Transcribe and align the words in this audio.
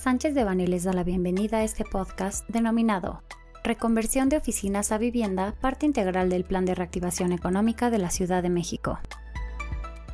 Sánchez 0.00 0.34
de 0.34 0.44
Bani 0.44 0.66
les 0.66 0.84
da 0.84 0.94
la 0.94 1.04
bienvenida 1.04 1.58
a 1.58 1.62
este 1.62 1.84
podcast 1.84 2.48
denominado 2.48 3.22
Reconversión 3.62 4.30
de 4.30 4.38
oficinas 4.38 4.92
a 4.92 4.96
vivienda, 4.96 5.54
parte 5.60 5.84
integral 5.84 6.30
del 6.30 6.44
Plan 6.44 6.64
de 6.64 6.74
Reactivación 6.74 7.32
Económica 7.32 7.90
de 7.90 7.98
la 7.98 8.08
Ciudad 8.08 8.42
de 8.42 8.48
México. 8.48 8.98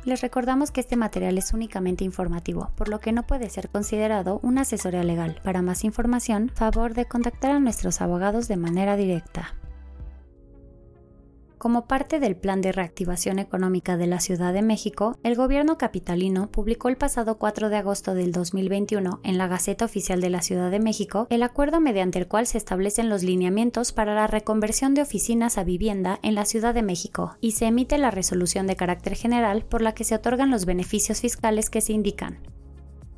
Les 0.03 0.19
recordamos 0.19 0.71
que 0.71 0.81
este 0.81 0.97
material 0.97 1.37
es 1.37 1.53
únicamente 1.53 2.03
informativo, 2.03 2.69
por 2.75 2.89
lo 2.89 2.99
que 2.99 3.13
no 3.13 3.25
puede 3.25 3.49
ser 3.49 3.69
considerado 3.69 4.41
una 4.43 4.63
asesoría 4.63 5.03
legal. 5.03 5.39
Para 5.41 5.61
más 5.61 5.85
información, 5.85 6.51
favor 6.53 6.93
de 6.93 7.05
contactar 7.05 7.51
a 7.51 7.59
nuestros 7.61 8.01
abogados 8.01 8.49
de 8.49 8.57
manera 8.57 8.97
directa. 8.97 9.55
Como 11.57 11.87
parte 11.87 12.19
del 12.19 12.35
Plan 12.35 12.61
de 12.61 12.71
Reactivación 12.71 13.39
Económica 13.39 13.97
de 13.97 14.05
la 14.05 14.19
Ciudad 14.19 14.53
de 14.53 14.61
México, 14.61 15.17
el 15.23 15.35
gobierno 15.35 15.79
capitalino 15.79 16.51
publicó 16.51 16.87
el 16.87 16.97
pasado 16.97 17.39
4 17.39 17.69
de 17.69 17.77
agosto 17.77 18.13
del 18.13 18.31
2021 18.31 19.21
en 19.23 19.37
la 19.39 19.47
Gaceta 19.47 19.85
Oficial 19.85 20.21
de 20.21 20.29
la 20.29 20.43
Ciudad 20.43 20.69
de 20.69 20.79
México 20.79 21.25
el 21.31 21.41
acuerdo 21.41 21.81
mediante 21.81 22.19
el 22.19 22.27
cual 22.27 22.45
se 22.45 22.59
establecen 22.59 23.09
los 23.09 23.23
lineamientos 23.23 23.91
para 23.91 24.13
la 24.13 24.27
reconversión 24.27 24.93
de 24.93 25.01
oficinas 25.01 25.57
a 25.57 25.63
vivienda 25.63 26.19
en 26.21 26.35
la 26.35 26.45
Ciudad 26.45 26.75
de 26.75 26.83
México 26.83 27.37
y 27.41 27.53
se 27.53 27.65
emite 27.65 27.97
la 27.97 28.11
resolución 28.11 28.67
de 28.67 28.75
carácter 28.75 29.15
general 29.15 29.65
por 29.65 29.81
la 29.81 29.95
que 29.95 30.03
se 30.03 30.13
otorgan 30.13 30.51
los 30.51 30.65
beneficios 30.65 31.21
fiscales 31.21 31.71
que 31.71 31.81
se 31.81 31.93
indican. 31.93 32.37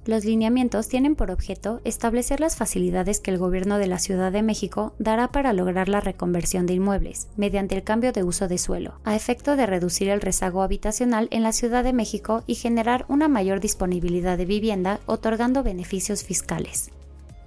Los 0.06 0.26
lineamientos 0.26 0.88
tienen 0.88 1.16
por 1.16 1.30
objeto 1.30 1.82
establecer 1.84 2.40
las 2.40 2.56
facilidades 2.56 3.20
que 3.20 3.32
el 3.32 3.38
Gobierno 3.38 3.78
de 3.78 3.88
la 3.88 4.00
Ciudad 4.00 4.32
de 4.32 4.42
México 4.42 4.94
dará 4.98 5.28
para 5.28 5.54
lograr 5.54 5.90
la 5.90 6.00
reconversión 6.00 6.66
de 6.66 6.74
inmuebles, 6.74 7.28
mediante 7.36 7.76
el 7.76 7.84
cambio 7.84 8.12
de 8.12 8.24
uso 8.24 8.48
de 8.48 8.58
suelo, 8.58 8.94
a 9.04 9.16
efecto 9.16 9.56
de 9.56 9.66
reducir 9.66 10.10
el 10.10 10.22
rezago 10.22 10.64
habitacional 10.64 11.28
en 11.32 11.44
la 11.44 11.52
Ciudad 11.52 11.84
de 11.84 11.94
México 11.94 12.44
y 12.48 12.56
generar 12.56 13.06
una 13.08 13.28
mayor 13.28 13.60
disponibilidad 13.60 14.38
de 14.38 14.46
vivienda, 14.46 15.00
otorgando 15.06 15.64
beneficios 15.64 16.24
fiscales. 16.24 16.92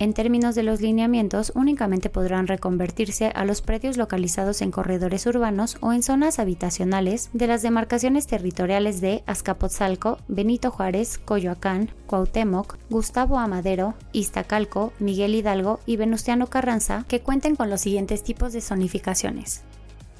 En 0.02 0.14
términos 0.14 0.56
de 0.56 0.64
los 0.64 0.80
lineamientos, 0.80 1.52
únicamente 1.54 2.10
podrán 2.10 2.48
reconvertirse 2.48 3.26
a 3.36 3.44
los 3.44 3.62
predios 3.62 3.96
localizados 3.96 4.60
en 4.60 4.72
corredores 4.72 5.26
urbanos 5.26 5.76
o 5.80 5.92
en 5.92 6.02
zonas 6.02 6.40
habitacionales 6.40 7.30
de 7.34 7.46
las 7.46 7.62
demarcaciones 7.62 8.26
territoriales 8.26 9.00
de 9.00 9.22
Azcapotzalco, 9.26 10.18
Benito 10.26 10.72
Juárez, 10.72 11.18
Coyoacán, 11.18 11.92
Cuauhtémoc, 12.08 12.78
Gustavo 12.90 13.38
Amadero, 13.38 13.94
Iztacalco, 14.10 14.92
Miguel 14.98 15.36
Hidalgo 15.36 15.78
y 15.86 15.98
Venustiano 15.98 16.48
Carranza, 16.48 17.04
que 17.06 17.20
cuenten 17.20 17.54
con 17.54 17.70
los 17.70 17.82
siguientes 17.82 18.24
tipos 18.24 18.52
de 18.52 18.60
zonificaciones 18.60 19.62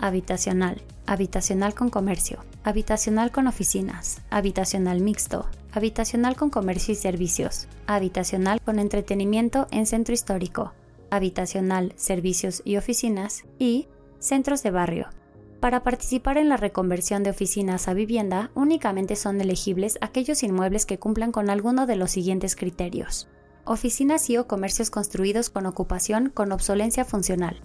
habitacional, 0.03 0.83
habitacional 1.07 1.75
con 1.75 1.89
comercio, 1.89 2.45
habitacional 2.65 3.31
con 3.31 3.47
oficinas, 3.47 4.21
habitacional 4.31 5.01
mixto, 5.01 5.47
habitacional 5.73 6.35
con 6.35 6.51
comercio 6.51 6.93
y 6.93 6.97
servicios, 6.97 7.69
habitacional 7.87 8.61
con 8.61 8.81
entretenimiento 8.81 9.69
en 9.71 9.87
centro 9.87 10.13
histórico, 10.13 10.73
habitacional, 11.11 11.93
servicios 11.97 12.63
y 12.65 12.77
oficinas 12.77 13.45
y 13.61 13.87
centros 14.19 14.65
de 14.65 14.73
barrio. 14.73 15.09
Para 15.61 15.85
participar 15.85 16.37
en 16.37 16.49
la 16.49 16.57
reconversión 16.57 17.23
de 17.23 17.31
oficinas 17.31 17.87
a 17.87 17.95
vivienda, 17.95 18.51
únicamente 18.57 19.15
son 19.15 19.41
elegibles 19.41 19.99
aquellos 20.01 20.43
inmuebles 20.43 20.85
que 20.85 20.99
cumplan 20.99 21.31
con 21.31 21.49
alguno 21.49 21.87
de 21.87 21.95
los 21.95 22.11
siguientes 22.11 22.57
criterios. 22.57 23.29
Oficinas 23.65 24.29
y 24.31 24.37
o 24.37 24.49
comercios 24.49 24.91
construidos 24.91 25.49
con 25.49 25.67
ocupación 25.67 26.31
con 26.31 26.51
obsolencia 26.51 27.05
funcional, 27.05 27.63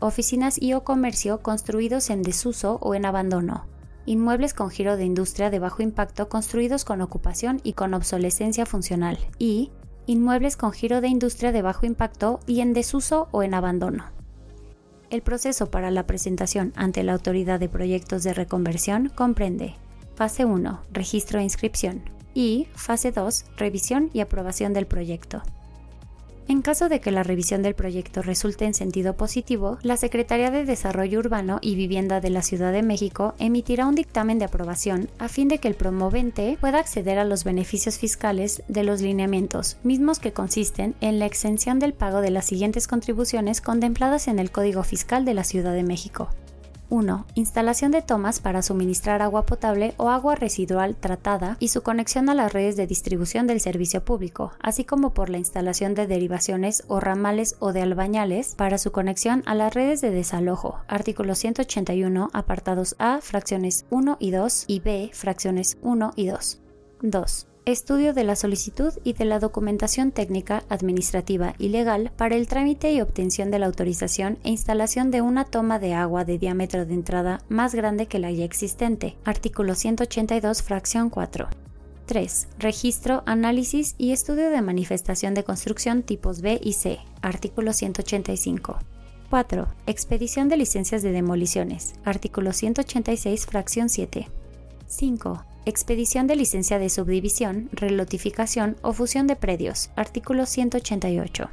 oficinas 0.00 0.60
y 0.60 0.74
o 0.74 0.84
comercio 0.84 1.42
construidos 1.42 2.10
en 2.10 2.22
desuso 2.22 2.78
o 2.80 2.94
en 2.94 3.06
abandono, 3.06 3.66
inmuebles 4.06 4.54
con 4.54 4.70
giro 4.70 4.96
de 4.96 5.04
industria 5.04 5.50
de 5.50 5.58
bajo 5.58 5.82
impacto 5.82 6.28
construidos 6.28 6.84
con 6.84 7.00
ocupación 7.00 7.60
y 7.62 7.72
con 7.72 7.94
obsolescencia 7.94 8.66
funcional, 8.66 9.18
y 9.38 9.70
inmuebles 10.06 10.56
con 10.56 10.72
giro 10.72 11.00
de 11.00 11.08
industria 11.08 11.52
de 11.52 11.62
bajo 11.62 11.86
impacto 11.86 12.40
y 12.46 12.60
en 12.60 12.72
desuso 12.72 13.28
o 13.32 13.42
en 13.42 13.54
abandono. 13.54 14.04
El 15.10 15.22
proceso 15.22 15.70
para 15.70 15.90
la 15.90 16.06
presentación 16.06 16.72
ante 16.76 17.02
la 17.02 17.12
Autoridad 17.12 17.60
de 17.60 17.68
Proyectos 17.68 18.24
de 18.24 18.34
Reconversión 18.34 19.08
comprende 19.14 19.74
Fase 20.14 20.44
1, 20.44 20.80
registro 20.92 21.38
e 21.38 21.44
inscripción, 21.44 22.02
y 22.34 22.68
Fase 22.74 23.12
2, 23.12 23.44
revisión 23.56 24.10
y 24.12 24.20
aprobación 24.20 24.72
del 24.72 24.86
proyecto. 24.86 25.42
En 26.48 26.62
caso 26.62 26.88
de 26.88 27.00
que 27.00 27.10
la 27.10 27.24
revisión 27.24 27.62
del 27.62 27.74
proyecto 27.74 28.22
resulte 28.22 28.66
en 28.66 28.74
sentido 28.74 29.16
positivo, 29.16 29.78
la 29.82 29.96
Secretaría 29.96 30.52
de 30.52 30.64
Desarrollo 30.64 31.18
Urbano 31.18 31.58
y 31.60 31.74
Vivienda 31.74 32.20
de 32.20 32.30
la 32.30 32.42
Ciudad 32.42 32.72
de 32.72 32.84
México 32.84 33.34
emitirá 33.40 33.84
un 33.86 33.96
dictamen 33.96 34.38
de 34.38 34.44
aprobación 34.44 35.08
a 35.18 35.28
fin 35.28 35.48
de 35.48 35.58
que 35.58 35.66
el 35.66 35.74
promovente 35.74 36.56
pueda 36.60 36.78
acceder 36.78 37.18
a 37.18 37.24
los 37.24 37.42
beneficios 37.42 37.98
fiscales 37.98 38.62
de 38.68 38.84
los 38.84 39.00
lineamientos, 39.00 39.76
mismos 39.82 40.20
que 40.20 40.32
consisten 40.32 40.94
en 41.00 41.18
la 41.18 41.26
exención 41.26 41.80
del 41.80 41.94
pago 41.94 42.20
de 42.20 42.30
las 42.30 42.44
siguientes 42.44 42.86
contribuciones 42.86 43.60
contempladas 43.60 44.28
en 44.28 44.38
el 44.38 44.52
Código 44.52 44.84
Fiscal 44.84 45.24
de 45.24 45.34
la 45.34 45.42
Ciudad 45.42 45.72
de 45.72 45.82
México. 45.82 46.30
1. 46.90 47.26
Instalación 47.34 47.92
de 47.92 48.02
tomas 48.02 48.40
para 48.40 48.62
suministrar 48.62 49.22
agua 49.22 49.46
potable 49.46 49.94
o 49.96 50.10
agua 50.10 50.34
residual 50.34 50.96
tratada 50.96 51.56
y 51.60 51.68
su 51.68 51.82
conexión 51.82 52.28
a 52.28 52.34
las 52.34 52.52
redes 52.52 52.76
de 52.76 52.86
distribución 52.86 53.46
del 53.46 53.60
servicio 53.60 54.04
público, 54.04 54.52
así 54.60 54.84
como 54.84 55.14
por 55.14 55.30
la 55.30 55.38
instalación 55.38 55.94
de 55.94 56.06
derivaciones 56.06 56.84
o 56.88 57.00
ramales 57.00 57.56
o 57.58 57.72
de 57.72 57.82
albañales 57.82 58.54
para 58.54 58.78
su 58.78 58.92
conexión 58.92 59.42
a 59.46 59.54
las 59.54 59.74
redes 59.74 60.00
de 60.00 60.10
desalojo. 60.10 60.78
Artículo 60.88 61.34
181, 61.34 62.30
apartados 62.32 62.96
A, 62.98 63.20
fracciones 63.20 63.86
1 63.90 64.16
y 64.20 64.30
2 64.30 64.64
y 64.68 64.80
B, 64.80 65.10
fracciones 65.12 65.78
1 65.82 66.12
y 66.16 66.26
2. 66.26 66.60
2 67.02 67.46
estudio 67.66 68.14
de 68.14 68.22
la 68.22 68.36
solicitud 68.36 68.92
y 69.02 69.14
de 69.14 69.24
la 69.24 69.40
documentación 69.40 70.12
técnica, 70.12 70.62
administrativa 70.68 71.54
y 71.58 71.68
legal 71.68 72.12
para 72.16 72.36
el 72.36 72.46
trámite 72.46 72.92
y 72.92 73.00
obtención 73.00 73.50
de 73.50 73.58
la 73.58 73.66
autorización 73.66 74.38
e 74.44 74.50
instalación 74.50 75.10
de 75.10 75.20
una 75.20 75.44
toma 75.44 75.80
de 75.80 75.92
agua 75.92 76.24
de 76.24 76.38
diámetro 76.38 76.86
de 76.86 76.94
entrada 76.94 77.40
más 77.48 77.74
grande 77.74 78.06
que 78.06 78.20
la 78.20 78.30
ya 78.30 78.44
existente. 78.44 79.16
Artículo 79.24 79.74
182, 79.74 80.62
fracción 80.62 81.10
4. 81.10 81.48
3. 82.06 82.48
Registro, 82.60 83.24
análisis 83.26 83.96
y 83.98 84.12
estudio 84.12 84.48
de 84.50 84.62
manifestación 84.62 85.34
de 85.34 85.42
construcción 85.42 86.04
tipos 86.04 86.42
B 86.42 86.60
y 86.62 86.74
C. 86.74 87.00
Artículo 87.20 87.72
185. 87.72 88.78
4. 89.28 89.66
Expedición 89.88 90.48
de 90.48 90.56
licencias 90.56 91.02
de 91.02 91.10
demoliciones. 91.10 91.94
Artículo 92.04 92.52
186, 92.52 93.46
fracción 93.46 93.88
7. 93.88 94.28
5. 94.86 95.55
Expedición 95.68 96.28
de 96.28 96.36
licencia 96.36 96.78
de 96.78 96.88
subdivisión, 96.88 97.68
relotificación 97.72 98.76
o 98.82 98.92
fusión 98.92 99.26
de 99.26 99.34
predios. 99.34 99.90
Artículo 99.96 100.46
188. 100.46 101.50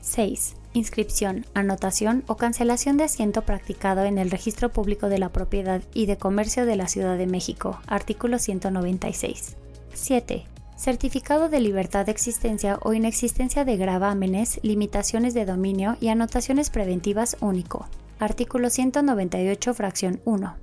6. 0.00 0.54
Inscripción, 0.74 1.44
anotación 1.52 2.22
o 2.28 2.36
cancelación 2.36 2.96
de 2.98 3.02
asiento 3.02 3.42
practicado 3.42 4.04
en 4.04 4.18
el 4.18 4.30
Registro 4.30 4.70
Público 4.70 5.08
de 5.08 5.18
la 5.18 5.30
Propiedad 5.30 5.82
y 5.92 6.06
de 6.06 6.18
Comercio 6.18 6.66
de 6.66 6.76
la 6.76 6.86
Ciudad 6.86 7.18
de 7.18 7.26
México. 7.26 7.80
Artículo 7.88 8.38
196. 8.38 9.56
7. 9.92 10.44
Certificado 10.76 11.48
de 11.48 11.58
libertad 11.58 12.06
de 12.06 12.12
existencia 12.12 12.78
o 12.82 12.92
inexistencia 12.92 13.64
de 13.64 13.76
gravámenes, 13.76 14.60
limitaciones 14.62 15.34
de 15.34 15.46
dominio 15.46 15.96
y 16.00 16.08
anotaciones 16.10 16.70
preventivas 16.70 17.36
único. 17.40 17.88
Artículo 18.20 18.70
198, 18.70 19.74
fracción 19.74 20.20
1. 20.26 20.54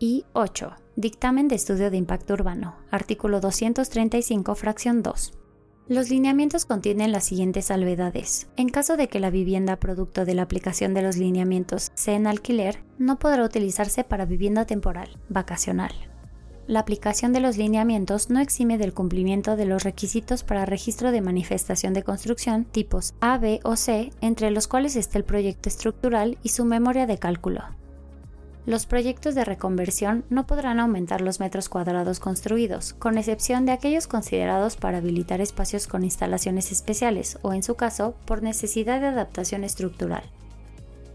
Y 0.00 0.26
8 0.34 0.76
Dictamen 0.98 1.46
de 1.46 1.56
Estudio 1.56 1.90
de 1.90 1.98
Impacto 1.98 2.32
Urbano, 2.32 2.74
artículo 2.90 3.40
235, 3.40 4.54
fracción 4.54 5.02
2. 5.02 5.34
Los 5.88 6.08
lineamientos 6.08 6.64
contienen 6.64 7.12
las 7.12 7.24
siguientes 7.24 7.66
salvedades. 7.66 8.48
En 8.56 8.70
caso 8.70 8.96
de 8.96 9.08
que 9.08 9.20
la 9.20 9.28
vivienda 9.28 9.76
producto 9.76 10.24
de 10.24 10.32
la 10.32 10.40
aplicación 10.40 10.94
de 10.94 11.02
los 11.02 11.18
lineamientos 11.18 11.92
sea 11.92 12.14
en 12.14 12.26
alquiler, 12.26 12.82
no 12.96 13.18
podrá 13.18 13.44
utilizarse 13.44 14.04
para 14.04 14.24
vivienda 14.24 14.64
temporal, 14.64 15.18
vacacional. 15.28 15.92
La 16.66 16.80
aplicación 16.80 17.34
de 17.34 17.40
los 17.40 17.58
lineamientos 17.58 18.30
no 18.30 18.40
exime 18.40 18.78
del 18.78 18.94
cumplimiento 18.94 19.54
de 19.54 19.66
los 19.66 19.84
requisitos 19.84 20.44
para 20.44 20.64
registro 20.64 21.12
de 21.12 21.20
manifestación 21.20 21.92
de 21.92 22.04
construcción 22.04 22.64
tipos 22.64 23.12
A, 23.20 23.36
B 23.36 23.60
o 23.64 23.76
C, 23.76 24.12
entre 24.22 24.50
los 24.50 24.66
cuales 24.66 24.96
está 24.96 25.18
el 25.18 25.24
proyecto 25.24 25.68
estructural 25.68 26.38
y 26.42 26.48
su 26.48 26.64
memoria 26.64 27.06
de 27.06 27.18
cálculo, 27.18 27.64
los 28.66 28.84
proyectos 28.84 29.36
de 29.36 29.44
reconversión 29.44 30.24
no 30.28 30.46
podrán 30.46 30.80
aumentar 30.80 31.20
los 31.20 31.38
metros 31.38 31.68
cuadrados 31.68 32.18
construidos, 32.18 32.94
con 32.94 33.16
excepción 33.16 33.64
de 33.64 33.72
aquellos 33.72 34.08
considerados 34.08 34.76
para 34.76 34.98
habilitar 34.98 35.40
espacios 35.40 35.86
con 35.86 36.02
instalaciones 36.02 36.72
especiales 36.72 37.38
o, 37.42 37.52
en 37.52 37.62
su 37.62 37.76
caso, 37.76 38.16
por 38.24 38.42
necesidad 38.42 39.00
de 39.00 39.06
adaptación 39.06 39.62
estructural. 39.62 40.24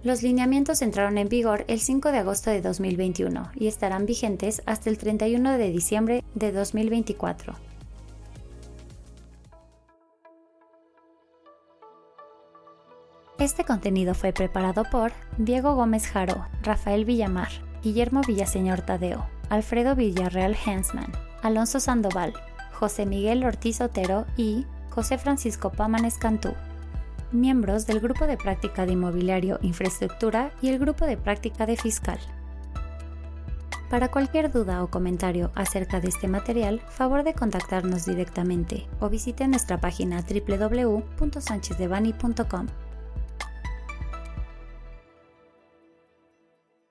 Los 0.04 0.24
lineamientos 0.24 0.82
entraron 0.82 1.18
en 1.18 1.30
vigor 1.30 1.66
el 1.68 1.80
5 1.80 2.12
de 2.12 2.18
agosto 2.20 2.50
de 2.50 2.62
2021 2.62 3.52
y 3.54 3.68
estarán 3.68 4.06
vigentes 4.06 4.64
hasta 4.66 4.90
el 4.90 4.98
31 4.98 5.58
de 5.58 5.70
diciembre 5.70 6.24
de 6.34 6.52
2024. 6.52 7.71
Este 13.42 13.66
contenido 13.66 14.14
fue 14.14 14.32
preparado 14.34 14.84
por 14.84 15.14
Diego 15.40 15.74
Gómez 15.74 16.06
Jaro, 16.06 16.46
Rafael 16.62 17.06
Villamar, 17.06 17.50
Guillermo 17.82 18.22
Villaseñor 18.22 18.82
Tadeo, 18.82 19.26
Alfredo 19.50 19.96
Villarreal 19.96 20.56
Hensman, 20.56 21.12
Alonso 21.42 21.80
Sandoval, 21.80 22.34
José 22.72 23.08
Miguel 23.08 23.44
Ortiz 23.44 23.82
Otero 23.82 24.28
y 24.38 24.68
José 24.92 25.18
Francisco 25.18 25.72
Pámanes 25.72 26.20
Cantú. 26.20 26.54
Miembros 27.32 27.88
del 27.88 28.00
Grupo 28.00 28.28
de 28.28 28.38
Práctica 28.38 28.86
de 28.86 28.92
Inmobiliario 28.92 29.58
Infraestructura 29.64 30.52
y 30.62 30.70
el 30.70 30.78
Grupo 30.78 31.06
de 31.06 31.18
Práctica 31.18 31.66
de 31.66 31.78
Fiscal. 31.78 32.20
Para 33.90 34.12
cualquier 34.12 34.52
duda 34.52 34.84
o 34.84 34.92
comentario 34.92 35.50
acerca 35.56 36.00
de 36.00 36.10
este 36.10 36.28
material, 36.28 36.80
favor 36.90 37.24
de 37.24 37.34
contactarnos 37.34 38.06
directamente 38.06 38.88
o 39.00 39.10
visite 39.10 39.48
nuestra 39.48 39.82
página 39.82 40.22
www.sanchezdevani.com. 40.22 42.68